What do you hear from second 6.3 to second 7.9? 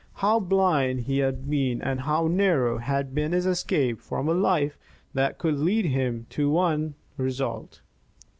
but one result!